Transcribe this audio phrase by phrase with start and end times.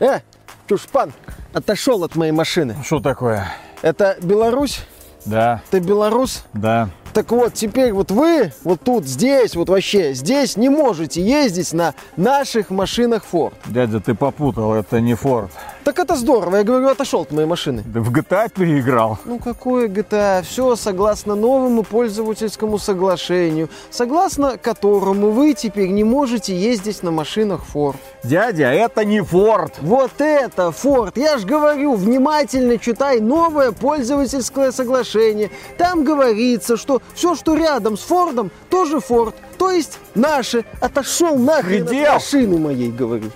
[0.00, 0.20] Э,
[0.68, 1.12] Чушпан,
[1.52, 2.76] отошел от моей машины.
[2.84, 3.46] Что такое?
[3.82, 4.80] Это Беларусь?
[5.24, 6.44] Да, Ты белорус?
[6.52, 6.90] да.
[7.14, 11.94] Так вот, теперь вот вы вот тут, здесь, вот вообще, здесь не можете ездить на
[12.16, 13.54] наших машинах Ford.
[13.66, 15.52] Дядя, ты попутал, это не Форд.
[15.84, 17.84] Так это здорово, я говорю, отошел от моей машины.
[17.92, 19.18] Ты в GTA переиграл?
[19.26, 20.42] Ну какое GTA?
[20.42, 27.96] Все согласно новому пользовательскому соглашению, согласно которому вы теперь не можете ездить на машинах Ford.
[28.22, 29.74] Дядя, это не Форд.
[29.82, 35.50] Вот это, Ford, я же говорю, внимательно читай новое пользовательское соглашение.
[35.76, 39.34] Там говорится, что все, что рядом с Фордом, тоже Форд.
[39.58, 40.64] То есть наше.
[40.80, 42.14] Отошел нахрен от Предел.
[42.14, 43.30] машины моей, говорю.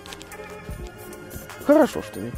[1.68, 2.32] Хорошо, что нет.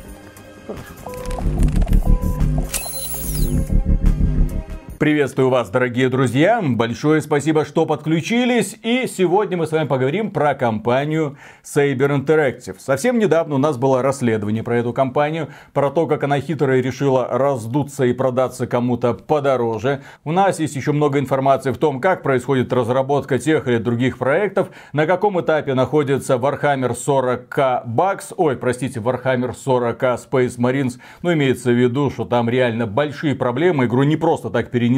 [5.01, 6.61] Приветствую вас, дорогие друзья.
[6.63, 8.77] Большое спасибо, что подключились.
[8.83, 12.77] И сегодня мы с вами поговорим про компанию Saber Interactive.
[12.79, 17.27] Совсем недавно у нас было расследование про эту компанию, про то, как она хитро решила
[17.31, 20.03] раздуться и продаться кому-то подороже.
[20.23, 24.69] У нас есть еще много информации в том, как происходит разработка тех или других проектов,
[24.93, 30.99] на каком этапе находится Warhammer 40k Bucks, ой, простите, Warhammer 40k Space Marines.
[31.23, 33.87] Ну, имеется в виду, что там реально большие проблемы.
[33.87, 34.90] Игру не просто так перенесли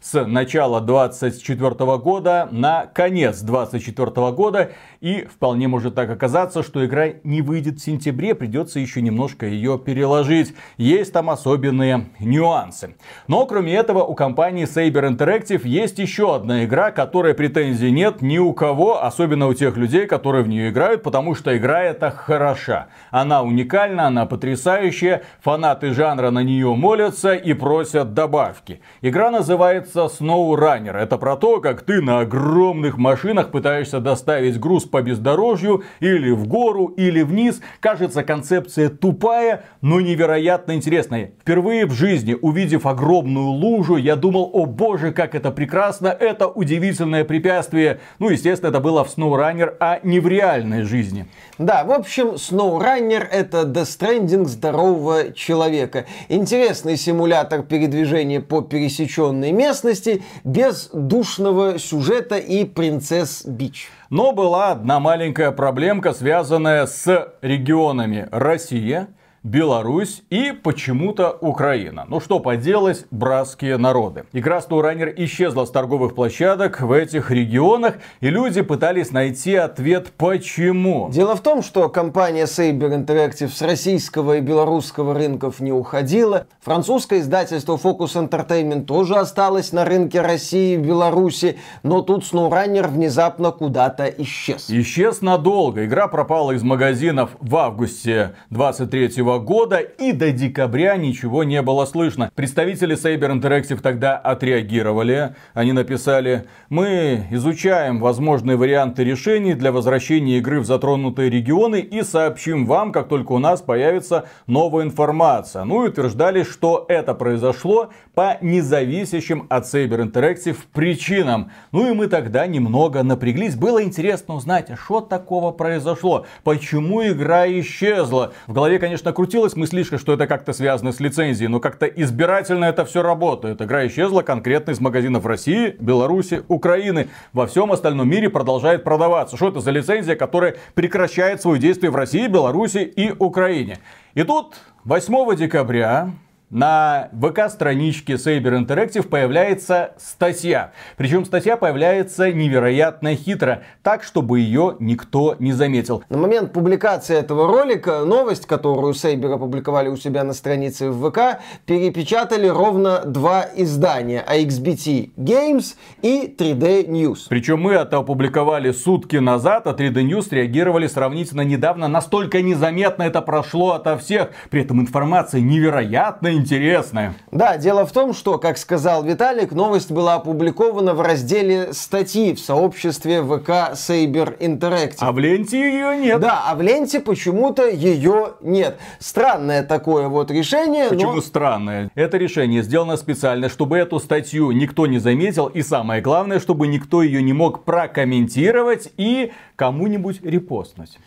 [0.00, 4.72] с начала 24 года на конец 24 года.
[5.00, 9.78] И вполне может так оказаться, что игра не выйдет в сентябре, придется еще немножко ее
[9.78, 10.54] переложить.
[10.76, 12.96] Есть там особенные нюансы.
[13.26, 18.38] Но кроме этого у компании Saber Interactive есть еще одна игра, которой претензий нет ни
[18.38, 22.88] у кого, особенно у тех людей, которые в нее играют, потому что игра эта хороша.
[23.10, 28.80] Она уникальна, она потрясающая, фанаты жанра на нее молятся и просят добавки.
[29.00, 30.94] Игра называется SnowRunner.
[30.94, 36.46] Это про то, как ты на огромных машинах пытаешься доставить груз по бездорожью или в
[36.46, 37.62] гору, или вниз.
[37.80, 41.32] Кажется, концепция тупая, но невероятно интересная.
[41.40, 47.24] Впервые в жизни, увидев огромную лужу, я думал, о боже, как это прекрасно, это удивительное
[47.24, 48.00] препятствие.
[48.18, 51.26] Ну, естественно, это было в SnowRunner, а не в реальной жизни.
[51.58, 56.04] Да, в общем, SnowRunner это Death здорового человека.
[56.28, 58.60] Интересный симулятор передвижения по
[59.06, 63.88] пересеченной местности без душного сюжета и принцесс Бич.
[64.10, 69.08] Но была одна маленькая проблемка, связанная с регионами Россия,
[69.46, 72.04] Беларусь и почему-то Украина.
[72.08, 74.24] Ну что поделать, братские народы.
[74.32, 81.10] Игра SnowRunner исчезла с торговых площадок в этих регионах, и люди пытались найти ответ почему.
[81.12, 86.48] Дело в том, что компания Saber Interactive с российского и белорусского рынков не уходила.
[86.60, 93.52] Французское издательство Focus Entertainment тоже осталось на рынке России и Беларуси, но тут SnowRunner внезапно
[93.52, 94.68] куда-то исчез.
[94.68, 95.84] Исчез надолго.
[95.84, 102.30] Игра пропала из магазинов в августе 23 года и до декабря ничего не было слышно.
[102.34, 105.34] Представители Saber Interactive тогда отреагировали.
[105.54, 112.66] Они написали, мы изучаем возможные варианты решений для возвращения игры в затронутые регионы и сообщим
[112.66, 115.64] вам, как только у нас появится новая информация.
[115.64, 121.50] Ну и утверждали, что это произошло по независящим от Saber Interactive причинам.
[121.72, 123.54] Ну и мы тогда немного напряглись.
[123.54, 128.32] Было интересно узнать, а что такого произошло, почему игра исчезла.
[128.46, 132.84] В голове, конечно, крутилась мыслишка, что это как-то связано с лицензией, но как-то избирательно это
[132.84, 133.60] все работает.
[133.60, 137.08] Игра исчезла конкретно из магазинов России, Беларуси, Украины.
[137.32, 139.34] Во всем остальном мире продолжает продаваться.
[139.34, 143.78] Что это за лицензия, которая прекращает свое действие в России, Беларуси и Украине?
[144.14, 144.54] И тут
[144.84, 146.10] 8 декабря
[146.50, 150.72] на ВК-страничке Saber Interactive появляется статья.
[150.96, 156.04] Причем статья появляется невероятно хитро, так, чтобы ее никто не заметил.
[156.08, 161.40] На момент публикации этого ролика новость, которую Сейбер опубликовали у себя на странице в ВК,
[161.64, 167.26] перепечатали ровно два издания AXBT Games и 3D News.
[167.28, 171.88] Причем мы это опубликовали сутки назад, а 3D News реагировали сравнительно недавно.
[171.88, 174.30] Настолько незаметно это прошло ото всех.
[174.50, 177.14] При этом информация невероятно интересная.
[177.30, 182.40] Да, дело в том, что, как сказал Виталик, новость была опубликована в разделе статьи в
[182.40, 184.98] сообществе ВК Saber Interactive.
[185.00, 186.20] А в ленте ее нет.
[186.20, 188.78] Да, а в ленте почему-то ее нет.
[188.98, 190.88] Странное такое вот решение.
[190.88, 191.20] Почему но...
[191.20, 191.90] странное?
[191.94, 195.46] Это решение сделано специально, чтобы эту статью никто не заметил.
[195.46, 200.98] И самое главное, чтобы никто ее не мог прокомментировать и кому-нибудь репостнуть.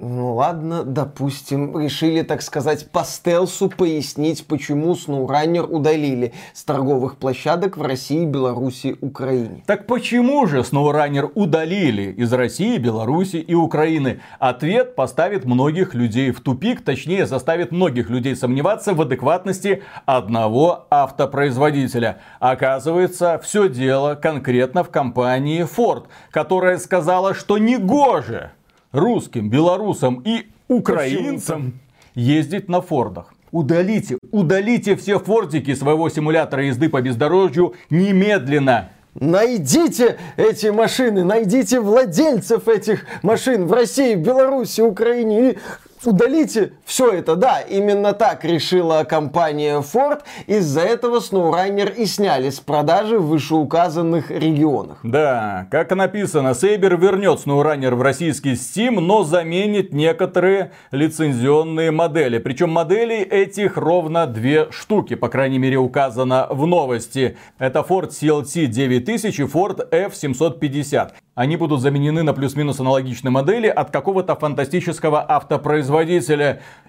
[0.00, 7.76] Ну ладно, допустим, решили, так сказать, по стелсу пояснить, почему SnowRunner удалили с торговых площадок
[7.76, 9.64] в России, Беларуси, Украине.
[9.66, 14.20] Так почему же SnowRunner удалили из России, Беларуси и Украины?
[14.38, 22.20] Ответ поставит многих людей в тупик, точнее заставит многих людей сомневаться в адекватности одного автопроизводителя.
[22.38, 28.52] Оказывается, все дело конкретно в компании Ford, которая сказала, что не гоже
[28.92, 31.80] русским, белорусам и украинцам
[32.14, 33.34] ездить на Фордах.
[33.50, 38.90] Удалите, удалите все фордики своего симулятора езды по бездорожью немедленно.
[39.14, 45.58] Найдите эти машины, найдите владельцев этих машин в России, Беларуси, Украине и
[46.08, 47.36] удалите все это.
[47.36, 50.20] Да, именно так решила компания Ford.
[50.46, 54.98] Из-за этого SnowRunner и сняли с продажи в вышеуказанных регионах.
[55.02, 62.38] Да, как написано, Saber вернет SnowRunner в российский Steam, но заменит некоторые лицензионные модели.
[62.38, 67.36] Причем моделей этих ровно две штуки, по крайней мере указано в новости.
[67.58, 73.92] Это Ford CLT 9000 и Ford F750 они будут заменены на плюс-минус аналогичные модели от
[73.92, 75.97] какого-то фантастического автопроизводителя.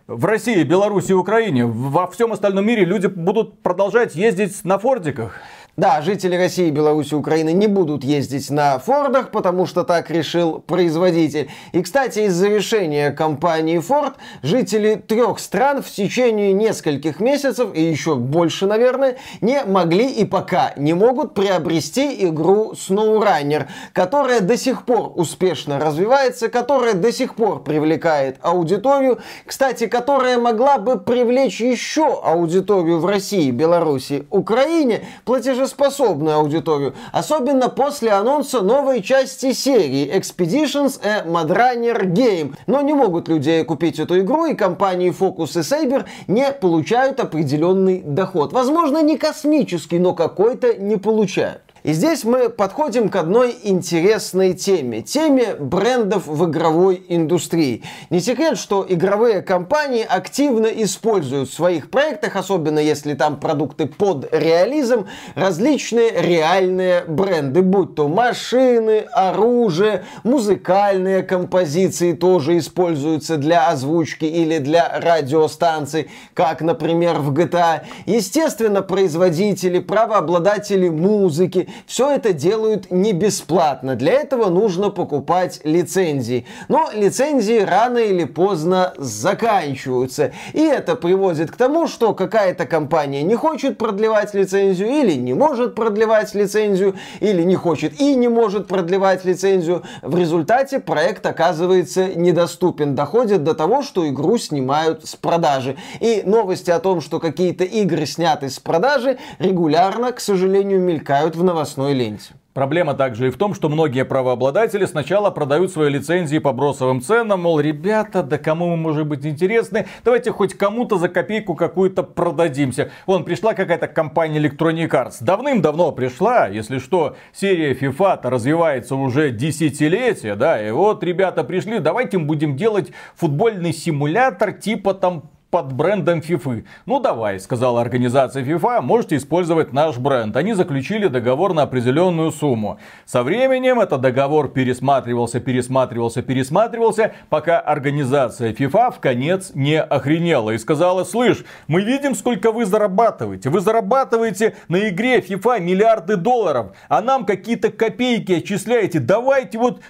[0.08, 5.36] В России, Беларуси Украине, во всем остальном мире люди будут продолжать ездить на фордиках.
[5.80, 11.50] Да, жители России, Беларуси, Украины не будут ездить на Фордах, потому что так решил производитель.
[11.72, 18.16] И, кстати, из-за решения компании Ford жители трех стран в течение нескольких месяцев, и еще
[18.16, 25.14] больше, наверное, не могли и пока не могут приобрести игру SnowRunner, которая до сих пор
[25.16, 33.00] успешно развивается, которая до сих пор привлекает аудиторию, кстати, которая могла бы привлечь еще аудиторию
[33.00, 41.26] в России, Беларуси, Украине, платежи платежеспособную аудиторию, особенно после анонса новой части серии Expeditions a
[41.26, 42.56] Madrunner Game.
[42.68, 48.02] Но не могут люди купить эту игру, и компании Focus и Saber не получают определенный
[48.02, 48.54] доход.
[48.54, 51.62] Возможно, не космический, но какой-то не получают.
[51.84, 55.02] И здесь мы подходим к одной интересной теме.
[55.02, 57.84] Теме брендов в игровой индустрии.
[58.10, 64.28] Не секрет, что игровые компании активно используют в своих проектах, особенно если там продукты под
[64.34, 67.62] реализм, различные реальные бренды.
[67.62, 77.20] Будь то машины, оружие, музыкальные композиции тоже используются для озвучки или для радиостанций, как, например,
[77.20, 77.82] в GTA.
[78.06, 83.96] Естественно, производители, правообладатели музыки, все это делают не бесплатно.
[83.96, 86.46] Для этого нужно покупать лицензии.
[86.68, 90.34] Но лицензии рано или поздно заканчиваются.
[90.54, 95.76] И это приводит к тому, что какая-то компания не хочет продлевать лицензию или не может
[95.76, 99.84] продлевать лицензию, или не хочет и не может продлевать лицензию.
[100.02, 102.96] В результате проект оказывается недоступен.
[102.96, 105.78] Доходит до того, что игру снимают с продажи.
[106.00, 111.44] И новости о том, что какие-то игры сняты с продажи, регулярно, к сожалению, мелькают в
[111.44, 112.36] новостях новостной ленте.
[112.54, 117.42] Проблема также и в том, что многие правообладатели сначала продают свои лицензии по бросовым ценам,
[117.42, 122.92] мол, ребята, да кому мы можем быть интересны, давайте хоть кому-то за копейку какую-то продадимся.
[123.06, 130.36] Вон, пришла какая-то компания Electronic Arts, давным-давно пришла, если что, серия FIFA развивается уже десятилетия,
[130.36, 136.66] да, и вот ребята пришли, давайте будем делать футбольный симулятор типа там под брендом FIFA.
[136.86, 140.36] Ну давай, сказала организация FIFA, можете использовать наш бренд.
[140.36, 142.80] Они заключили договор на определенную сумму.
[143.06, 150.58] Со временем этот договор пересматривался, пересматривался, пересматривался, пока организация FIFA в конец не охренела и
[150.58, 153.50] сказала, слышь, мы видим, сколько вы зарабатываете.
[153.50, 159.00] Вы зарабатываете на игре FIFA миллиарды долларов, а нам какие-то копейки отчисляете.
[159.00, 159.82] Давайте вот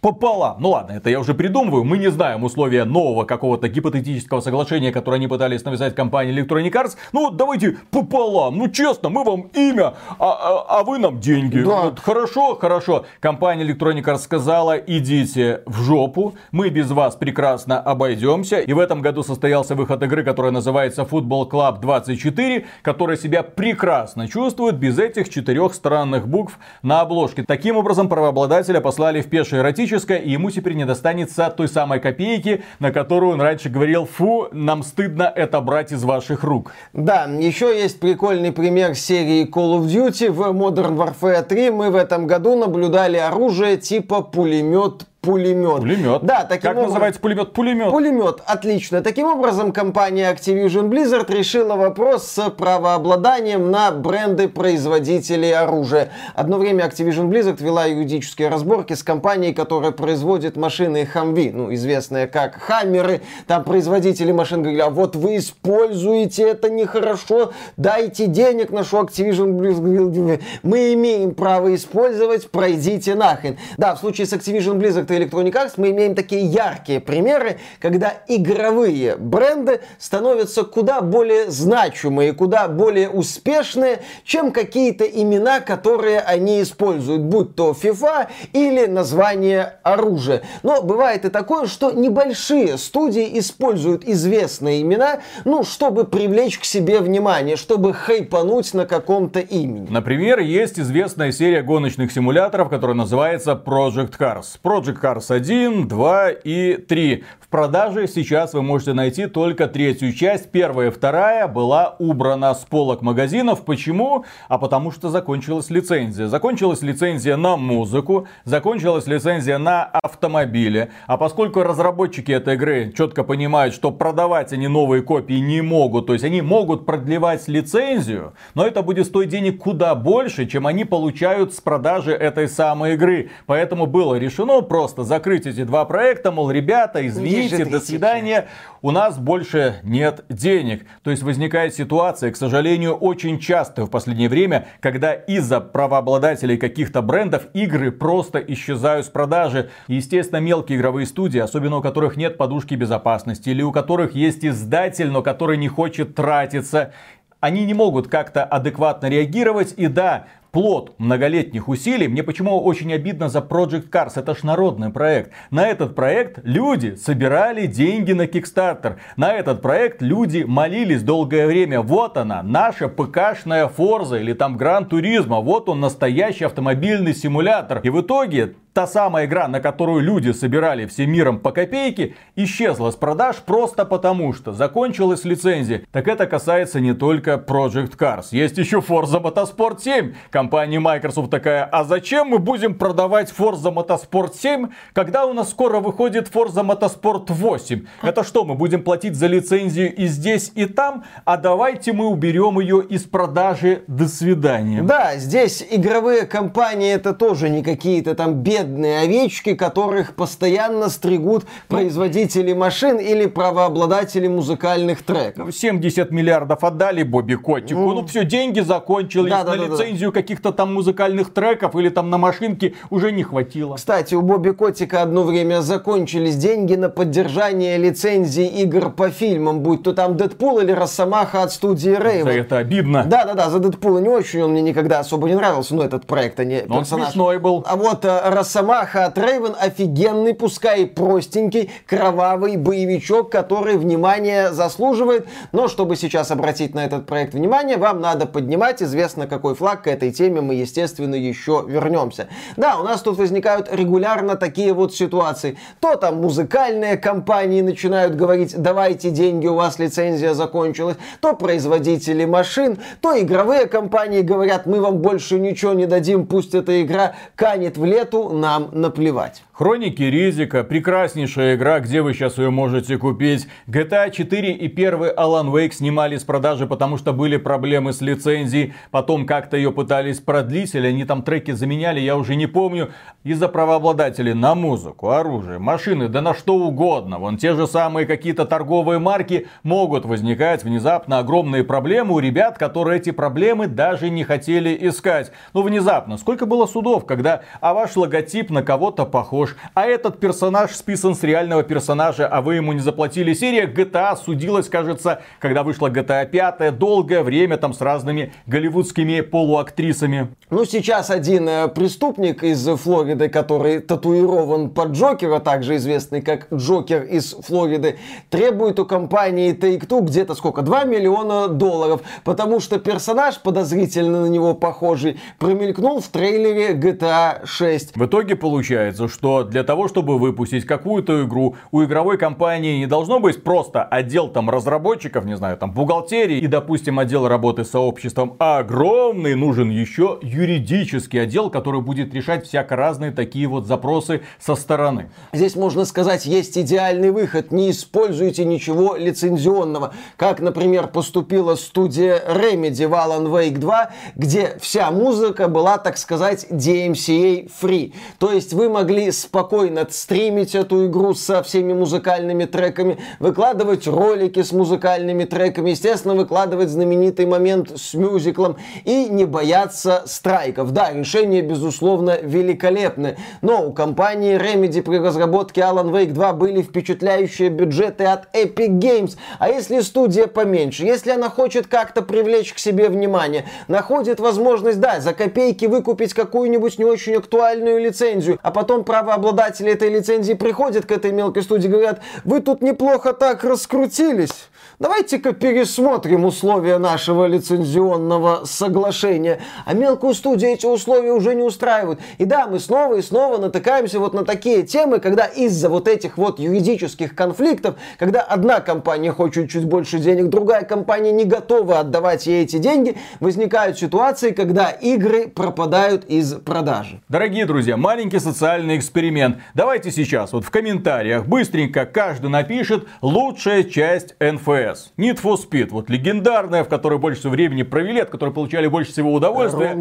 [0.00, 0.56] пополам.
[0.60, 1.84] Ну ладно, это я уже придумываю.
[1.84, 6.96] Мы не знаем условия нового какого-то гипотетического соглашения, которое они пытались навязать компании Electronic Arts.
[7.12, 8.56] Ну давайте пополам.
[8.56, 11.58] Ну честно, мы вам имя, а, а, а вы нам деньги.
[11.58, 11.82] Да.
[11.82, 13.04] Вот, хорошо, хорошо.
[13.20, 16.34] Компания Electronic Arts сказала, идите в жопу.
[16.52, 18.60] Мы без вас прекрасно обойдемся.
[18.60, 24.28] И в этом году состоялся выход игры, которая называется Football Club 24, которая себя прекрасно
[24.28, 27.42] чувствует без этих четырех странных букв на обложке.
[27.42, 32.00] Таким образом, правообладателя послали в пеший эротический политическое, и ему теперь не достанется той самой
[32.00, 36.72] копейки, на которую он раньше говорил, фу, нам стыдно это брать из ваших рук.
[36.92, 40.30] Да, еще есть прикольный пример серии Call of Duty.
[40.30, 45.80] В Modern Warfare 3 мы в этом году наблюдали оружие типа пулемет пулемет.
[45.80, 46.22] Пулемет.
[46.22, 46.90] Да, таким как образом...
[46.90, 47.52] называется пулемет?
[47.52, 47.90] Пулемет.
[47.90, 49.02] Пулемет, отлично.
[49.02, 56.10] Таким образом, компания Activision Blizzard решила вопрос с правообладанием на бренды производителей оружия.
[56.34, 62.28] Одно время Activision Blizzard вела юридические разборки с компанией, которая производит машины Humvee, ну, известные
[62.28, 63.22] как Хаммеры.
[63.48, 69.58] Там производители машин говорили, а вот вы используете это нехорошо, дайте денег, на что Activision
[69.58, 73.58] Blizzard мы имеем право использовать, пройдите нахрен.
[73.76, 78.14] Да, в случае с Activision Blizzard и Electronic Arts мы имеем такие яркие примеры, когда
[78.28, 87.22] игровые бренды становятся куда более значимые, куда более успешные, чем какие-то имена, которые они используют,
[87.22, 90.42] будь то FIFA или название оружия.
[90.62, 97.00] Но бывает и такое, что небольшие студии используют известные имена, ну, чтобы привлечь к себе
[97.00, 99.88] внимание, чтобы хайпануть на каком-то имени.
[99.90, 104.58] Например, есть известная серия гоночных симуляторов, которая называется Project Cars.
[104.62, 107.24] Project Cars 1, 2 и 3.
[107.46, 110.50] В продаже сейчас вы можете найти только третью часть.
[110.50, 113.64] Первая и вторая была убрана с полок магазинов.
[113.64, 114.24] Почему?
[114.48, 116.26] А потому что закончилась лицензия.
[116.26, 120.90] Закончилась лицензия на музыку, закончилась лицензия на автомобили.
[121.06, 126.14] А поскольку разработчики этой игры четко понимают, что продавать они новые копии не могут, то
[126.14, 131.54] есть они могут продлевать лицензию, но это будет стоить денег куда больше, чем они получают
[131.54, 133.30] с продажи этой самой игры.
[133.46, 138.48] Поэтому было решено просто закрыть эти два проекта, мол, ребята, извините, до свидания,
[138.82, 140.86] у нас больше нет денег.
[141.02, 147.02] То есть возникает ситуация, к сожалению, очень часто в последнее время, когда из-за правообладателей каких-то
[147.02, 149.70] брендов игры просто исчезают с продажи.
[149.88, 155.10] Естественно, мелкие игровые студии, особенно у которых нет подушки безопасности, или у которых есть издатель,
[155.10, 156.92] но который не хочет тратиться,
[157.40, 159.74] они не могут как-то адекватно реагировать.
[159.76, 160.26] И да,
[160.56, 162.08] плод многолетних усилий.
[162.08, 165.30] Мне почему очень обидно за Project Cars, это ж народный проект.
[165.50, 168.96] На этот проект люди собирали деньги на Kickstarter.
[169.18, 171.82] На этот проект люди молились долгое время.
[171.82, 175.42] Вот она, наша ПКшная Форза или там Гран Туризма.
[175.42, 177.80] Вот он настоящий автомобильный симулятор.
[177.82, 182.90] И в итоге та самая игра, на которую люди собирали всем миром по копейке, исчезла
[182.90, 185.84] с продаж просто потому, что закончилась лицензия.
[185.92, 188.26] Так это касается не только Project Cars.
[188.32, 190.12] Есть еще Forza Motorsport 7.
[190.28, 195.80] Компания Microsoft такая, а зачем мы будем продавать Forza Motorsport 7, когда у нас скоро
[195.80, 197.86] выходит Forza Motorsport 8?
[198.02, 201.04] Это что, мы будем платить за лицензию и здесь, и там?
[201.24, 203.84] А давайте мы уберем ее из продажи.
[203.86, 204.82] До свидания.
[204.82, 211.44] Да, здесь игровые компании это тоже не какие-то там бедные бедные овечки, которых постоянно стригут
[211.68, 215.54] производители машин или правообладатели музыкальных треков.
[215.54, 217.80] 70 миллиардов отдали Бобби Котику.
[217.80, 219.30] Ну, ну все, деньги закончились.
[219.30, 220.20] Да, на да, лицензию да.
[220.20, 223.76] каких-то там музыкальных треков или там на машинке уже не хватило.
[223.76, 229.82] Кстати, у Бобби Котика одно время закончились деньги на поддержание лицензии игр по фильмам, будь
[229.82, 232.30] то там Дэдпул или Росомаха от студии Рейва.
[232.30, 233.04] это обидно.
[233.06, 236.06] Да, да, да, за Дэдпула не очень, он мне никогда особо не нравился, но этот
[236.06, 237.06] проект, а не но персонаж.
[237.06, 237.64] Он смешной был.
[237.66, 245.26] А вот э, Росомаха от Рейвен офигенный, пускай и простенький, кровавый боевичок, который внимание заслуживает.
[245.52, 249.82] Но чтобы сейчас обратить на этот проект внимание, вам надо поднимать известно какой флаг.
[249.82, 252.28] К этой теме мы, естественно, еще вернемся.
[252.56, 255.58] Да, у нас тут возникают регулярно такие вот ситуации.
[255.80, 260.96] То там музыкальные компании начинают говорить, давайте деньги, у вас лицензия закончилась.
[261.20, 266.82] То производители машин, то игровые компании говорят, мы вам больше ничего не дадим, пусть эта
[266.82, 269.42] игра канет в лету, нам наплевать.
[269.58, 273.48] Хроники Ризика, прекраснейшая игра, где вы сейчас ее можете купить.
[273.66, 278.74] GTA 4 и первый Alan Wake снимали с продажи, потому что были проблемы с лицензией.
[278.90, 282.90] Потом как-то ее пытались продлить, или они там треки заменяли, я уже не помню.
[283.24, 287.18] Из-за правообладателей на музыку, оружие, машины, да на что угодно.
[287.18, 292.98] Вон те же самые какие-то торговые марки могут возникать внезапно огромные проблемы у ребят, которые
[293.00, 295.32] эти проблемы даже не хотели искать.
[295.54, 300.18] Ну внезапно, сколько было судов, когда а ваш логотип на кого-то похож, похож, а этот
[300.20, 303.34] персонаж списан с реального персонажа, а вы ему не заплатили.
[303.34, 310.28] Серия GTA судилась, кажется, когда вышла GTA 5, долгое время там с разными голливудскими полуактрисами.
[310.50, 317.02] Ну, сейчас один э, преступник из Флориды, который татуирован под Джокера, также известный как Джокер
[317.02, 317.98] из Флориды,
[318.30, 320.62] требует у компании Take-Two где-то сколько?
[320.62, 327.96] 2 миллиона долларов, потому что персонаж, подозрительно на него похожий, промелькнул в трейлере GTA 6.
[327.96, 333.20] В итоге получается, что для того, чтобы выпустить какую-то игру, у игровой компании не должно
[333.20, 338.36] быть просто отдел там разработчиков, не знаю, там бухгалтерии и, допустим, отдел работы с сообществом,
[338.38, 344.54] а огромный нужен еще юридический отдел, который будет решать всяко разные такие вот запросы со
[344.54, 345.10] стороны.
[345.32, 347.52] Здесь можно сказать, есть идеальный выход.
[347.52, 349.94] Не используйте ничего лицензионного.
[350.16, 356.46] Как, например, поступила студия Remedy в Alan Wake 2, где вся музыка была, так сказать,
[356.50, 357.92] DMCA free.
[358.18, 364.52] То есть вы могли спокойно стримить эту игру со всеми музыкальными треками, выкладывать ролики с
[364.52, 370.70] музыкальными треками, естественно, выкладывать знаменитый момент с мюзиклом и не бояться страйков.
[370.70, 377.48] Да, решение, безусловно, великолепное, но у компании Remedy при разработке Alan Wake 2 были впечатляющие
[377.48, 379.16] бюджеты от Epic Games.
[379.40, 385.00] А если студия поменьше, если она хочет как-то привлечь к себе внимание, находит возможность, да,
[385.00, 388.84] за копейки выкупить какую-нибудь не очень актуальную лицензию, а потом
[389.16, 394.48] правообладатели этой лицензии приходят к этой мелкой студии и говорят, вы тут неплохо так раскрутились,
[394.78, 399.40] давайте-ка пересмотрим условия нашего лицензионного соглашения.
[399.64, 402.00] А мелкую студию эти условия уже не устраивают.
[402.18, 406.18] И да, мы снова и снова натыкаемся вот на такие темы, когда из-за вот этих
[406.18, 412.26] вот юридических конфликтов, когда одна компания хочет чуть больше денег, другая компания не готова отдавать
[412.26, 417.00] ей эти деньги, возникают ситуации, когда игры пропадают из продажи.
[417.08, 419.05] Дорогие друзья, маленький социальный эксперимент.
[419.54, 424.92] Давайте сейчас вот в комментариях быстренько каждый напишет лучшая часть НФС.
[424.96, 428.92] Need for Speed, вот легендарная, в которой больше всего времени провели, от которой получали больше
[428.92, 429.74] всего удовольствия.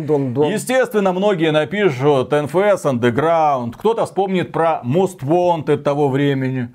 [0.52, 6.70] Естественно, многие напишут NFS Underground, кто-то вспомнит про Most Wanted того времени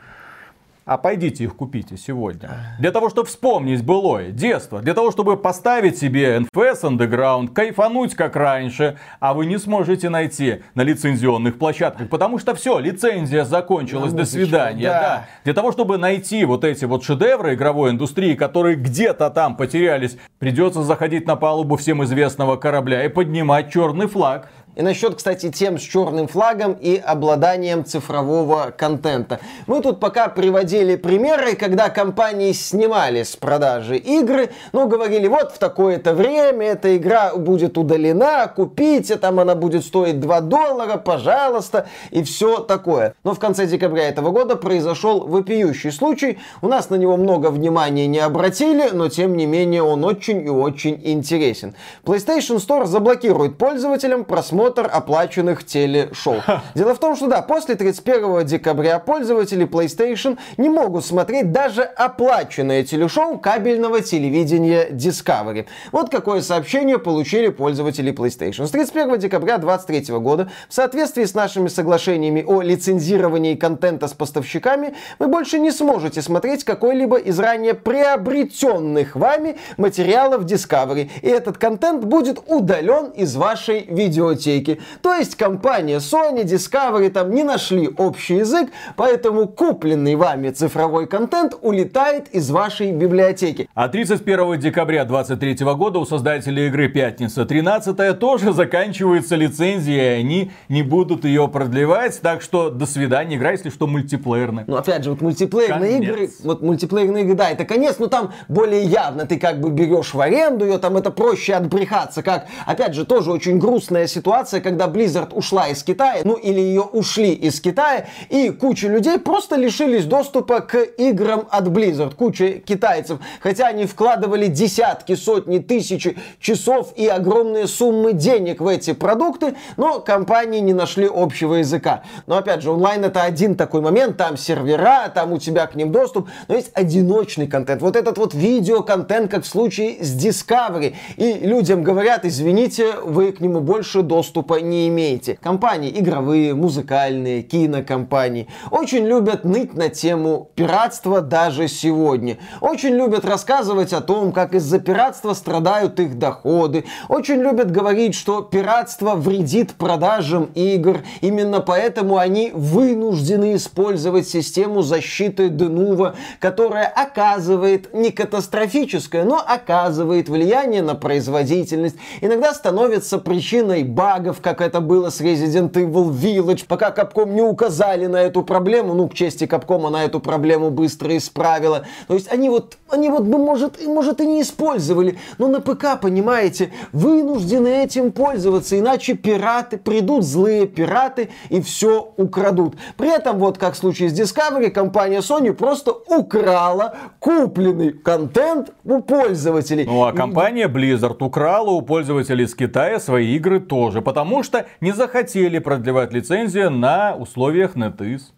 [0.91, 2.51] а пойдите их купите сегодня.
[2.81, 8.35] Для того, чтобы вспомнить былое детство, для того, чтобы поставить себе NFS Underground, кайфануть как
[8.35, 14.25] раньше, а вы не сможете найти на лицензионных площадках, потому что все, лицензия закончилась, до
[14.25, 14.89] свидания.
[14.89, 15.01] Да.
[15.01, 15.27] Да.
[15.45, 20.83] Для того, чтобы найти вот эти вот шедевры игровой индустрии, которые где-то там потерялись, придется
[20.83, 24.51] заходить на палубу всем известного корабля и поднимать черный флаг.
[24.77, 29.41] И насчет, кстати, тем с черным флагом и обладанием цифрового контента.
[29.67, 35.59] Мы тут пока приводили примеры, когда компании снимали с продажи игры, но говорили, вот в
[35.59, 42.23] такое-то время эта игра будет удалена, купите, там она будет стоить 2 доллара, пожалуйста, и
[42.23, 43.15] все такое.
[43.25, 46.39] Но в конце декабря этого года произошел вопиющий случай.
[46.63, 50.49] У нас на него много внимания не обратили, но тем не менее он очень и
[50.49, 51.75] очень интересен.
[52.05, 56.43] PlayStation Store заблокирует пользователям просмотр просмотр оплаченных телешоу.
[56.75, 62.85] Дело в том, что да, после 31 декабря пользователи PlayStation не могут смотреть даже оплаченное
[62.85, 65.67] телешоу кабельного телевидения Discovery.
[65.93, 68.67] Вот какое сообщение получили пользователи PlayStation.
[68.67, 74.95] С 31 декабря 2023 года в соответствии с нашими соглашениями о лицензировании контента с поставщиками
[75.19, 81.09] вы больше не сможете смотреть какой-либо из ранее приобретенных вами материалов Discovery.
[81.23, 84.81] И этот контент будет удален из вашей видеотеки библиотеки.
[85.03, 91.57] То есть компания Sony, Discovery там не нашли общий язык, поэтому купленный вами цифровой контент
[91.61, 93.69] улетает из вашей библиотеки.
[93.75, 100.51] А 31 декабря 2023 года у создателей игры «Пятница 13» тоже заканчивается лицензия, и они
[100.69, 104.65] не будут ее продлевать, так что до свидания, игра, если что, мультиплеерная.
[104.67, 106.11] Ну, опять же, вот мультиплеерные конец.
[106.11, 110.15] игры, вот мультиплеерные игры, да, это конец, но там более явно ты как бы берешь
[110.15, 114.61] в аренду ее, там это проще отбрехаться, как, опять же, тоже очень грустная ситуация, ситуация,
[114.61, 119.57] когда Blizzard ушла из Китая, ну или ее ушли из Китая, и куча людей просто
[119.57, 126.95] лишились доступа к играм от Blizzard, куча китайцев, хотя они вкладывали десятки, сотни, тысячи часов
[126.97, 132.03] и огромные суммы денег в эти продукты, но компании не нашли общего языка.
[132.27, 135.93] Но опять же, онлайн это один такой момент, там сервера, там у тебя к ним
[135.93, 141.35] доступ, но есть одиночный контент, вот этот вот видеоконтент, как в случае с Discovery, и
[141.35, 145.37] людям говорят, извините, вы к нему больше доступа доступа не имеете.
[145.43, 152.39] Компании игровые, музыкальные, кинокомпании очень любят ныть на тему пиратства даже сегодня.
[152.61, 156.85] Очень любят рассказывать о том, как из-за пиратства страдают их доходы.
[157.09, 161.01] Очень любят говорить, что пиратство вредит продажам игр.
[161.23, 170.83] Именно поэтому они вынуждены использовать систему защиты Денува, которая оказывает не катастрофическое, но оказывает влияние
[170.83, 171.97] на производительность.
[172.21, 177.43] Иногда становится причиной багов багов, как это было с Resident Evil Village, пока Capcom не
[177.43, 181.87] указали на эту проблему, ну, к чести Capcom она эту проблему быстро исправила.
[182.07, 186.01] То есть они вот, они вот бы, может, может и не использовали, но на ПК,
[186.01, 192.75] понимаете, вынуждены этим пользоваться, иначе пираты, придут злые пираты и все украдут.
[192.97, 199.01] При этом, вот как в случае с Discovery, компания Sony просто украла купленный контент у
[199.01, 199.87] пользователей.
[199.87, 204.91] Ну а компания Blizzard украла у пользователей из Китая свои игры тоже, потому что не
[204.91, 208.33] захотели продлевать лицензию на условиях NetEase.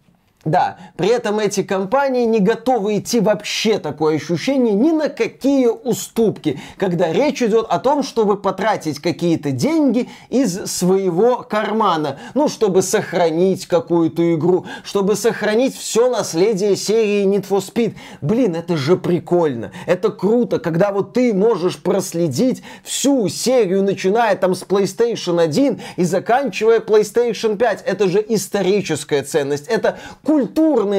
[0.45, 6.59] Да, при этом эти компании не готовы идти вообще такое ощущение ни на какие уступки,
[6.77, 13.67] когда речь идет о том, чтобы потратить какие-то деньги из своего кармана, ну, чтобы сохранить
[13.67, 17.95] какую-то игру, чтобы сохранить все наследие серии Need for Speed.
[18.19, 24.55] Блин, это же прикольно, это круто, когда вот ты можешь проследить всю серию, начиная там
[24.55, 27.83] с PlayStation 1 и заканчивая PlayStation 5.
[27.85, 29.99] Это же историческая ценность, это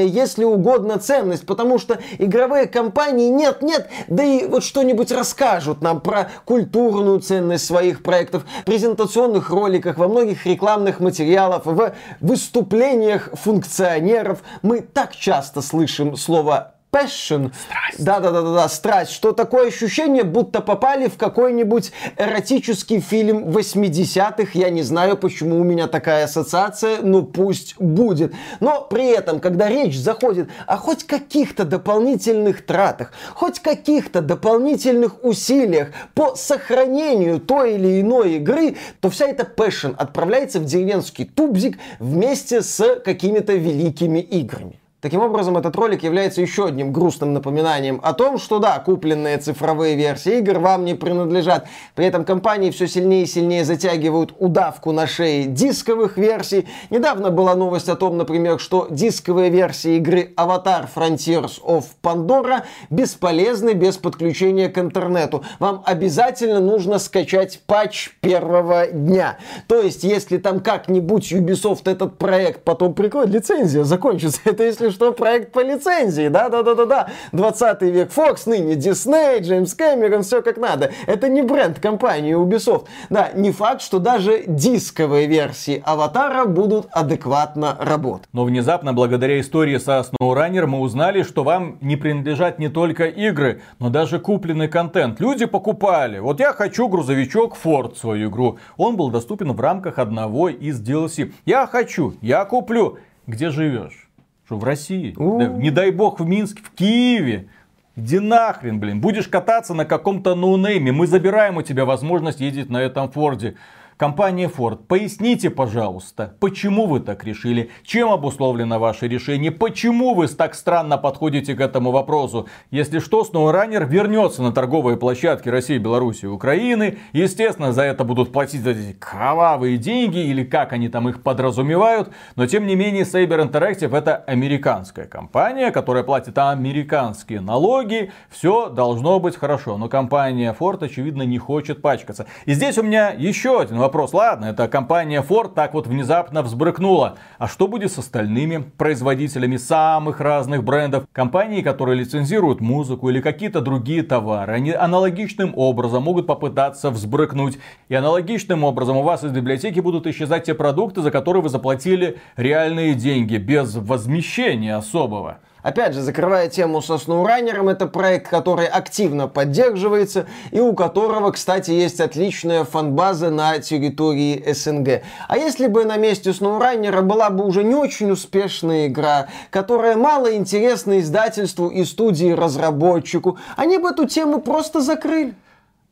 [0.09, 6.31] если угодно, ценность, потому что игровые компании нет-нет, да и вот что-нибудь расскажут нам про
[6.45, 14.43] культурную ценность своих проектов, презентационных роликах, во многих рекламных материалах, в выступлениях функционеров.
[14.63, 17.53] Мы так часто слышим слово passion.
[17.67, 18.05] Страсть.
[18.05, 19.11] Да-да-да-да, страсть.
[19.11, 24.51] Что такое ощущение, будто попали в какой-нибудь эротический фильм 80-х.
[24.55, 28.33] Я не знаю, почему у меня такая ассоциация, но пусть будет.
[28.61, 35.89] Но при этом, когда речь заходит о хоть каких-то дополнительных тратах, хоть каких-то дополнительных усилиях
[36.15, 42.63] по сохранению той или иной игры, то вся эта passion отправляется в деревенский тубзик вместе
[42.63, 44.79] с какими-то великими играми.
[45.05, 49.97] Таким образом, этот ролик является еще одним грустным напоминанием о том, что да, купленные цифровые
[49.97, 51.67] версии игр вам не принадлежат.
[51.95, 56.67] При этом компании все сильнее и сильнее затягивают удавку на шее дисковых версий.
[56.89, 63.75] Недавно была новость о том, например, что дисковые версии игры Avatar Frontiers of Pandora бесполезны
[63.75, 65.45] без подключения к интернету.
[65.59, 69.37] Вам обязательно нужно скачать патч первого дня.
[69.69, 74.41] То есть, если там как-нибудь Ubisoft этот проект потом прикроет, лицензия закончится.
[74.47, 77.09] Это если что проект по лицензии, да-да-да-да-да.
[77.33, 80.93] 20 век Fox, ныне Disney, Джеймс Кэмерон, все как надо.
[81.07, 82.87] Это не бренд компании Ubisoft.
[83.11, 88.29] Да, не факт, что даже дисковые версии Аватара будут адекватно работать.
[88.33, 93.63] Но внезапно, благодаря истории со SnowRunner, мы узнали, что вам не принадлежат не только игры,
[93.79, 95.21] но даже купленный контент.
[95.21, 96.21] Люди покупали.
[96.21, 98.59] Вот я хочу грузовичок Ford свою игру.
[98.77, 101.33] Он был доступен в рамках одного из DLC.
[101.45, 102.99] Я хочу, я куплю.
[103.27, 104.04] Где живешь?
[104.47, 105.15] Что в России?
[105.17, 107.49] Да, не дай бог в Минске, в Киеве.
[107.97, 109.01] Иди нахрен, блин.
[109.01, 110.93] Будешь кататься на каком-то ноунейме.
[110.93, 113.55] Мы забираем у тебя возможность ездить на этом Форде.
[113.97, 120.55] Компания Ford, поясните, пожалуйста, почему вы так решили, чем обусловлено ваше решение, почему вы так
[120.55, 122.49] странно подходите к этому вопросу.
[122.73, 126.99] Если что, SnowRunner вернется на торговые площадки России, Беларуси и Украины.
[127.13, 132.11] Естественно, за это будут платить эти кровавые деньги, или как они там их подразумевают.
[132.35, 138.11] Но тем не менее, Saber Interactive это американская компания, которая платит американские налоги.
[138.29, 139.77] Все должно быть хорошо.
[139.79, 142.27] Но компания Ford, очевидно, не хочет пачкаться.
[142.45, 147.17] И здесь у меня еще один вопрос, ладно, это компания Ford так вот внезапно взбрыкнула.
[147.39, 151.05] А что будет с остальными производителями самых разных брендов?
[151.13, 154.55] Компании, которые лицензируют музыку или какие-то другие товары.
[154.55, 157.59] Они аналогичным образом могут попытаться взбрыкнуть.
[157.91, 162.19] И аналогичным образом у вас из библиотеки будут исчезать те продукты, за которые вы заплатили
[162.37, 165.41] реальные деньги, без возмещения особого.
[165.65, 171.71] Опять же, закрывая тему со SnowRunner, это проект, который активно поддерживается и у которого, кстати,
[171.71, 175.03] есть отличная фанбаза на территории СНГ.
[175.27, 180.37] А если бы на месте SnowRunner была бы уже не очень успешная игра, которая мало
[180.37, 185.35] интересна издательству и студии разработчику, они бы эту тему просто закрыли.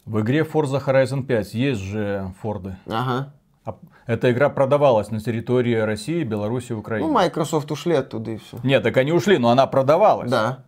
[0.04, 2.76] В игре Forza Horizon 5 есть же Форды.
[2.86, 3.32] Ага.
[3.64, 7.06] А эта игра продавалась на территории России, Беларуси, Украины.
[7.06, 8.58] Ну, Microsoft ушли оттуда и все.
[8.64, 10.30] Нет, так они ушли, но она продавалась.
[10.30, 10.64] Да.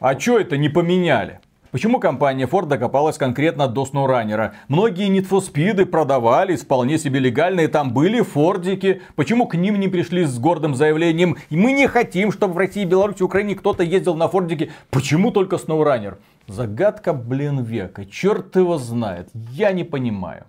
[0.00, 1.40] А что это не поменяли?
[1.70, 4.52] Почему компания Ford докопалась конкретно до SnowRunner?
[4.68, 9.02] Многие Need for Speed продавались вполне себе легально, и там были фордики.
[9.16, 11.36] Почему к ним не пришли с гордым заявлением?
[11.50, 14.72] Мы не хотим, чтобы в России, Беларуси, Украине кто-то ездил на фордике.
[14.90, 16.16] Почему только SnowRunner?
[16.46, 18.06] Загадка, блин, века.
[18.06, 19.28] Черт его знает.
[19.34, 20.44] Я не понимаю.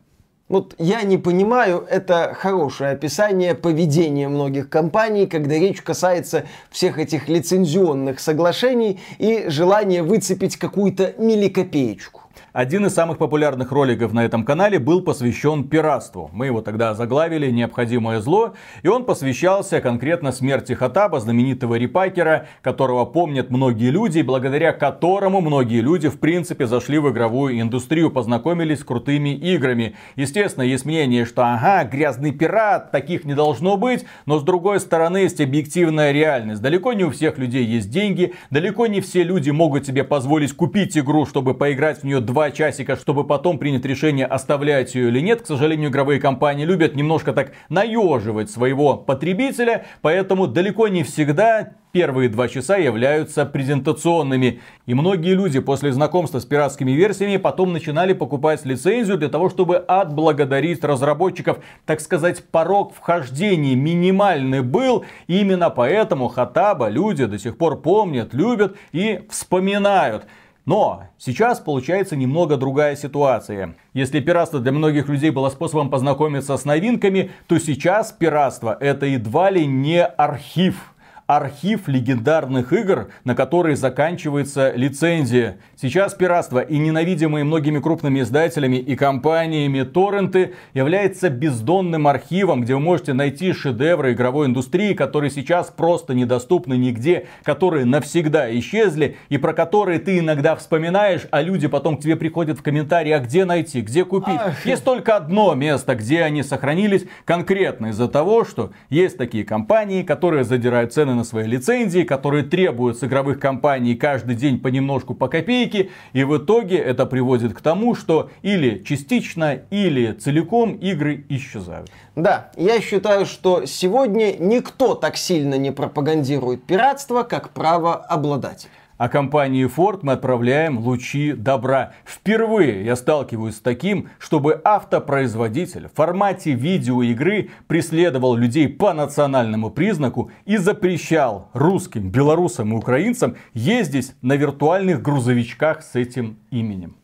[0.50, 7.30] Вот я не понимаю, это хорошее описание поведения многих компаний, когда речь касается всех этих
[7.30, 12.24] лицензионных соглашений и желания выцепить какую-то миликопеечку.
[12.60, 16.30] Один из самых популярных роликов на этом канале был посвящен пиратству.
[16.34, 23.06] Мы его тогда заглавили «Необходимое зло», и он посвящался конкретно смерти Хатаба, знаменитого репакера, которого
[23.06, 28.84] помнят многие люди, благодаря которому многие люди, в принципе, зашли в игровую индустрию, познакомились с
[28.84, 29.96] крутыми играми.
[30.18, 35.20] Естественно, есть мнение, что ага, грязный пират, таких не должно быть, но с другой стороны,
[35.20, 36.62] есть объективная реальность.
[36.62, 40.98] Далеко не у всех людей есть деньги, далеко не все люди могут себе позволить купить
[40.98, 45.42] игру, чтобы поиграть в нее два часика, чтобы потом принять решение, оставлять ее или нет.
[45.42, 52.30] К сожалению, игровые компании любят немножко так наеживать своего потребителя, поэтому далеко не всегда первые
[52.30, 54.62] два часа являются презентационными.
[54.86, 59.78] И многие люди после знакомства с пиратскими версиями потом начинали покупать лицензию для того, чтобы
[59.78, 61.60] отблагодарить разработчиков.
[61.86, 65.06] Так сказать, порог вхождения минимальный был.
[65.28, 70.26] И именно поэтому Хатаба люди до сих пор помнят, любят и вспоминают.
[70.70, 73.74] Но сейчас получается немного другая ситуация.
[73.96, 79.50] Если пиратство для многих людей было способом познакомиться с новинками, то сейчас пиратство это едва
[79.50, 80.94] ли не архив
[81.26, 85.58] архив легендарных игр, на которые заканчивается лицензия.
[85.82, 92.82] Сейчас пиратство и ненавидимые многими крупными издателями и компаниями торренты является бездонным архивом, где вы
[92.82, 99.54] можете найти шедевры игровой индустрии, которые сейчас просто недоступны нигде, которые навсегда исчезли и про
[99.54, 103.80] которые ты иногда вспоминаешь, а люди потом к тебе приходят в комментарии, а где найти,
[103.80, 104.36] где купить.
[104.38, 104.66] Ах.
[104.66, 110.44] Есть только одно место, где они сохранились, конкретно из-за того, что есть такие компании, которые
[110.44, 115.69] задирают цены на свои лицензии, которые требуют с игровых компаний каждый день понемножку по копейке.
[116.14, 121.90] И в итоге это приводит к тому, что или частично, или целиком игры исчезают.
[122.16, 128.68] Да, я считаю, что сегодня никто так сильно не пропагандирует пиратство, как право обладать
[129.00, 131.94] а компании Ford мы отправляем лучи добра.
[132.06, 140.32] Впервые я сталкиваюсь с таким, чтобы автопроизводитель в формате видеоигры преследовал людей по национальному признаку
[140.46, 146.99] и запрещал русским, белорусам и украинцам ездить на виртуальных грузовичках с этим именем.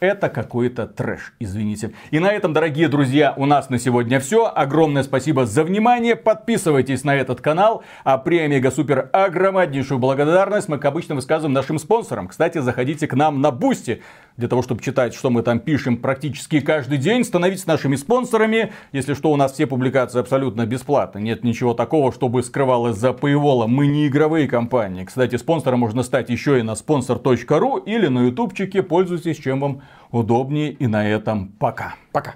[0.00, 1.92] Это какой-то трэш, извините.
[2.12, 4.46] И на этом, дорогие друзья, у нас на сегодня все.
[4.46, 6.14] Огромное спасибо за внимание.
[6.14, 7.82] Подписывайтесь на этот канал.
[8.04, 12.28] А премегасуперогромнейшую благодарность мы, как обычно, высказываем нашим спонсорам.
[12.28, 14.00] Кстати, заходите к нам на Boosty
[14.36, 17.24] для того, чтобы читать, что мы там пишем практически каждый день.
[17.24, 18.72] Становитесь нашими спонсорами.
[18.92, 21.18] Если что, у нас все публикации абсолютно бесплатно.
[21.18, 23.66] Нет ничего такого, чтобы скрывалось за paywall.
[23.66, 25.04] Мы не игровые компании.
[25.04, 28.84] Кстати, спонсором можно стать еще и на sponsor.ru или на ютубчике.
[28.84, 30.72] Пользуйтесь, чем вам удобнее.
[30.72, 31.94] И на этом пока.
[32.12, 32.34] Пока.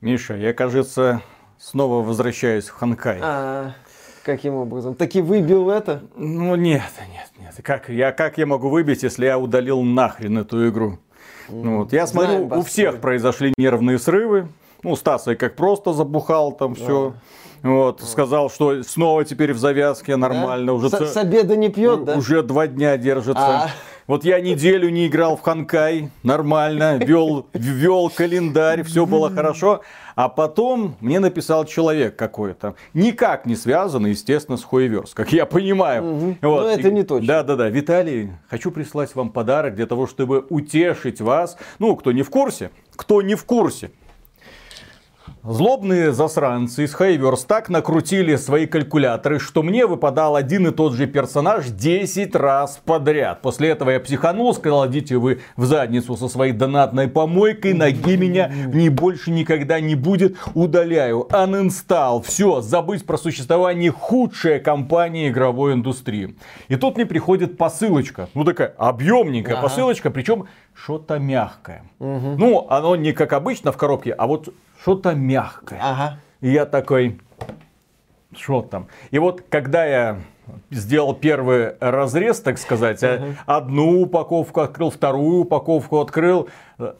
[0.00, 1.22] Миша, я, кажется,
[1.58, 3.18] снова возвращаюсь в Ханкай.
[3.22, 3.72] А,
[4.24, 4.94] каким образом?
[4.94, 6.02] Таки выбил это?
[6.16, 7.54] Ну нет, нет, нет.
[7.62, 10.98] Как я, как я могу выбить, если я удалил нахрен эту игру?
[11.48, 11.92] Ну, вот.
[11.92, 14.48] Я смотрю, у всех произошли нервные срывы.
[14.82, 17.14] Ну, Стаса как просто забухал там все.
[17.62, 20.66] Вот, сказал, что снова теперь в завязке нормально.
[20.66, 20.72] Да?
[20.74, 22.16] Уже с, с обеда не пьет, да?
[22.16, 23.64] Уже два дня держится.
[23.64, 23.70] А.
[24.06, 29.80] Вот я неделю не играл в Ханкай, нормально, вел, вел календарь, все было хорошо.
[30.14, 36.04] А потом мне написал человек какой-то, никак не связанный, естественно, с Хуеверс, как я понимаю.
[36.04, 36.36] Угу.
[36.42, 36.62] Вот.
[36.62, 37.26] Но это не точно.
[37.26, 37.68] Да, да, да.
[37.68, 41.58] Виталий, хочу прислать вам подарок для того, чтобы утешить вас.
[41.80, 43.90] Ну, кто не в курсе, кто не в курсе.
[45.48, 51.06] Злобные засранцы из Хайверс так накрутили свои калькуляторы, что мне выпадал один и тот же
[51.06, 53.42] персонаж 10 раз подряд.
[53.42, 58.48] После этого я психанул, сказал, идите вы в задницу со своей донатной помойкой, ноги меня
[58.48, 61.28] не больше никогда не будет, удаляю.
[61.30, 66.36] Uninstall, все, забыть про существование худшей компании игровой индустрии.
[66.66, 69.62] И тут мне приходит посылочка, ну такая объемненькая ага.
[69.62, 71.84] посылочка, причем что-то мягкое.
[72.00, 72.34] Угу.
[72.36, 74.52] Ну, оно не как обычно в коробке, а вот
[74.86, 75.80] что-то мягкое.
[75.82, 76.20] Ага.
[76.40, 77.18] И я такой,
[78.36, 78.86] что там?
[79.10, 80.20] И вот когда я
[80.70, 86.48] сделал первый разрез, так сказать, uh одну упаковку открыл, вторую упаковку открыл,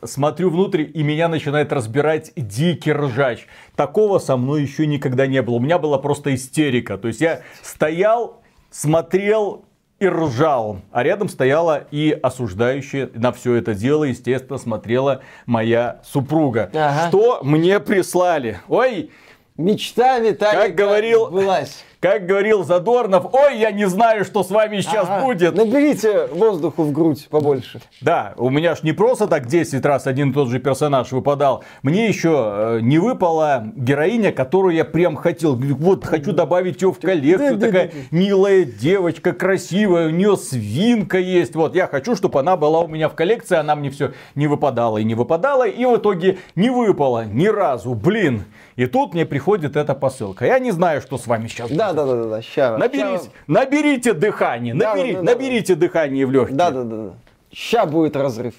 [0.02, 3.46] смотрю внутрь, и меня начинает разбирать дикий ржач.
[3.76, 5.54] Такого со мной еще никогда не было.
[5.54, 6.98] У меня была просто истерика.
[6.98, 9.64] То есть я стоял, смотрел,
[9.98, 10.78] и ржал.
[10.92, 16.70] А рядом стояла и осуждающая на все это дело, естественно, смотрела моя супруга.
[16.74, 17.08] Ага.
[17.08, 18.60] Что мне прислали?
[18.68, 19.10] Ой,
[19.56, 21.84] Мечта Виталика как говорил, сбылась.
[22.06, 25.56] Как говорил Задорнов, ой, я не знаю, что с вами сейчас будет.
[25.56, 27.80] Наберите воздуху в грудь побольше.
[28.00, 31.64] Да, у меня ж не просто так 10 раз один и тот же персонаж выпадал.
[31.82, 35.56] Мне еще э, не выпала героиня, которую я прям хотел.
[35.56, 37.56] Вот, хочу добавить ее в коллекцию.
[37.56, 41.56] Да, да, Такая да, милая девочка, красивая, у нее свинка есть.
[41.56, 43.56] Вот, я хочу, чтобы она была у меня в коллекции.
[43.56, 45.66] Она мне все не выпадала и не выпадала.
[45.66, 47.94] И в итоге не выпала ни разу.
[47.94, 48.44] Блин.
[48.76, 50.44] И тут мне приходит эта посылка.
[50.44, 52.42] Я не знаю, что с вами сейчас Да, да, да, да, да.
[52.42, 52.76] Ща.
[52.76, 55.32] Наберите, наберите дыхание, Да, набери- да, да, да.
[55.32, 56.56] наберите дыхание в легкие.
[56.56, 57.10] Да, да, да, да.
[57.52, 58.54] Ща будет разрыв.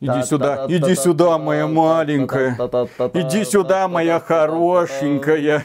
[0.00, 2.56] Иди сюда, иди сюда, моя маленькая.
[3.12, 5.62] Иди сюда, моя хорошенькая.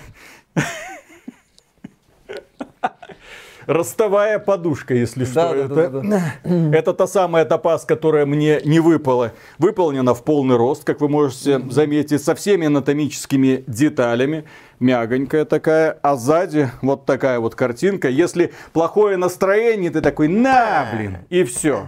[3.67, 5.33] Ростовая подушка, если что.
[5.33, 6.01] Да, это, да,
[6.43, 9.31] да, это та самая топаз, которая мне не выпала.
[9.57, 14.45] Выполнена в полный рост, как вы можете заметить, со всеми анатомическими деталями.
[14.79, 15.97] Мягонькая такая.
[16.01, 18.09] А сзади вот такая вот картинка.
[18.09, 21.87] Если плохое настроение, ты такой, на, блин, и все.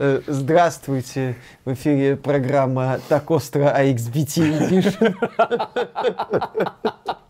[0.00, 1.34] Э, Здравствуйте,
[1.64, 4.96] в эфире программа «Так остро AXBT пишет».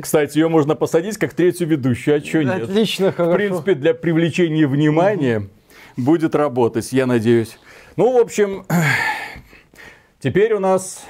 [0.00, 2.64] Кстати, ее можно посадить как третью ведущую, а что нет?
[2.64, 3.36] Отлично, В хорошо.
[3.36, 5.48] принципе, для привлечения внимания
[5.96, 7.58] будет работать, я надеюсь.
[7.96, 8.64] Ну, в общем,
[10.20, 11.04] теперь у нас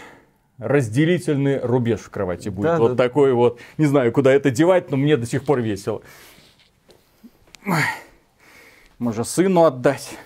[0.58, 2.64] разделительный рубеж в кровати будет.
[2.66, 3.04] Да, вот да.
[3.04, 3.60] такой вот.
[3.78, 6.02] Не знаю, куда это девать, но мне до сих пор весело.
[8.98, 10.16] Может, сыну отдать?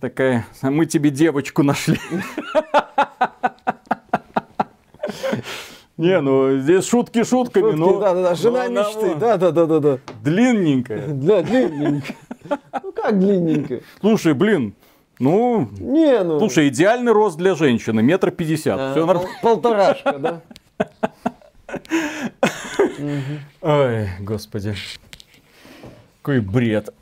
[0.00, 1.98] Такая, а мы тебе девочку нашли.
[5.96, 7.98] Не, ну здесь шутки шутками, Шутки, но...
[8.00, 9.98] да, да, да, жена но она мечты, да, да, да, да, да.
[10.22, 11.06] Длинненькая.
[11.08, 12.14] Да, длинненько.
[12.82, 13.80] Ну как длинненько?
[14.00, 14.74] Слушай, блин,
[15.18, 16.38] ну, Не, ну.
[16.38, 18.78] слушай, идеальный рост для женщины, метр пятьдесят.
[18.78, 19.30] а, Все нормально.
[19.42, 20.42] Полторашка, да?
[23.62, 24.74] Ой, господи.
[26.22, 26.92] Какой бред.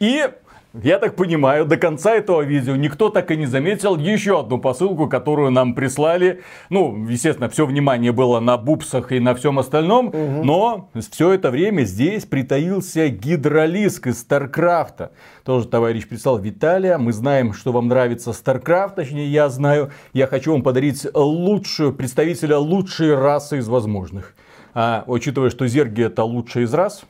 [0.00, 0.28] И,
[0.74, 5.06] я так понимаю, до конца этого видео никто так и не заметил еще одну посылку,
[5.06, 6.42] которую нам прислали.
[6.70, 11.82] Ну, естественно, все внимание было на бупсах и на всем остальном, но все это время
[11.82, 15.12] здесь притаился гидролиск из Старкрафта.
[15.44, 16.96] Тоже товарищ прислал Виталия.
[16.96, 19.90] Мы знаем, что вам нравится Старкрафт, точнее, я знаю.
[20.14, 24.34] Я хочу вам подарить лучшую, представителя лучшей расы из возможных.
[24.74, 27.04] А, учитывая, что Зерги это лучшая из рас,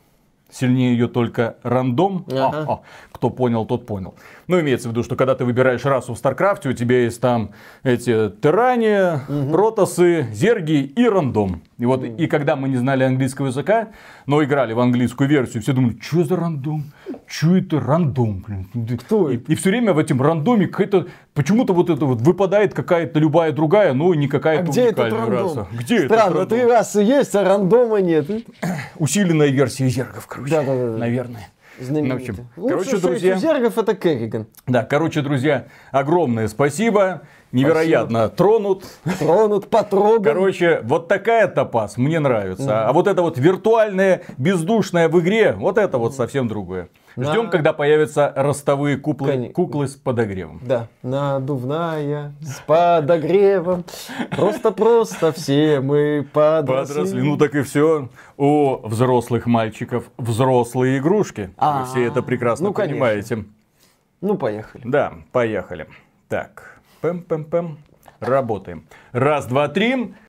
[0.53, 2.25] сильнее ее только рандом.
[2.31, 2.65] Ага.
[2.69, 4.17] А, а, кто понял, тот понял.
[4.49, 7.51] Ну, имеется в виду, что когда ты выбираешь расу в Старкрафте, у тебя есть там
[7.85, 9.21] эти терране,
[9.53, 11.63] протосы, зерги и рандом.
[11.79, 13.91] И вот, и когда мы не знали английского языка,
[14.27, 16.93] но играли в английскую версию, все думали, что за рандом?
[17.29, 18.45] Что это рандом?
[18.45, 19.53] блин?» Кто и, это?
[19.53, 23.93] и все время в этом рандоме какая-то, почему-то вот это вот выпадает какая-то любая другая,
[23.93, 25.59] но не А какая-то где этот уникальная рандом?
[25.59, 25.69] раса.
[25.73, 26.59] Где этот Странно, рандом?
[26.59, 28.27] три расы есть, а рандома нет.
[28.99, 30.51] Усиленная версия зергов, короче.
[30.51, 30.99] Да-да-да.
[30.99, 31.49] Наверное.
[31.79, 32.13] Знаменитый.
[32.13, 34.47] В общем, Лучше короче, друзья- зергов это Керриган.
[34.67, 37.23] Да, короче, друзья, огромное спасибо.
[37.53, 38.85] Невероятно тронут.
[39.19, 40.23] Тронут, потроган.
[40.25, 42.89] Короче, вот такая топаз мне нравится.
[42.89, 46.89] А вот это вот виртуальное, бездушное в игре, вот это вот совсем другое.
[47.17, 47.51] Ждем, Да.
[47.51, 49.55] когда появятся ростовые куклы, Конечно.
[49.55, 50.61] куклы с подогревом.
[50.63, 53.85] Да, надувная, с подогревом.
[54.31, 56.95] Просто-просто все мы подросли.
[56.95, 57.23] Подросли.
[57.23, 58.09] Ну так и все.
[58.37, 61.43] У взрослых мальчиков взрослые игрушки.
[61.43, 63.45] Вы А, все это прекрасно ну, понимаете.
[64.21, 64.83] Ну, поехали.
[64.85, 65.87] Да, поехали.
[66.29, 67.77] Так, пэм-пэм-пэм.
[68.21, 68.85] Работаем.
[69.11, 70.15] Раз, два, три.